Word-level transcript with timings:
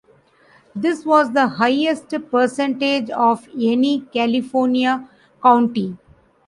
This 0.75 1.05
was 1.05 1.31
the 1.31 1.47
highest 1.47 2.11
percentage 2.31 3.11
of 3.11 3.47
any 3.55 3.99
California 4.11 5.07
county. 5.43 5.95